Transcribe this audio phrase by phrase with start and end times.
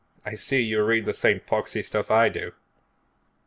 [0.25, 2.53] "I see you read the same poxy stuff I do."